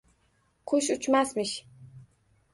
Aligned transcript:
Qush 0.71 0.89
uchmasmish. 0.95 1.53